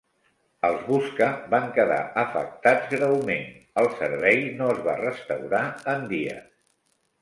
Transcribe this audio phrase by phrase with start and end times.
[0.69, 3.47] Els busca van quedar afectats greument;
[3.85, 5.65] el servei no es va restaurar
[5.97, 6.55] en dies.